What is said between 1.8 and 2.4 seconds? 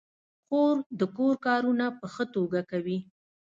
په ښه